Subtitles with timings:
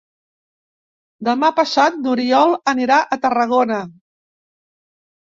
[1.29, 3.81] Demà passat n'Oriol anirà a Tarragona.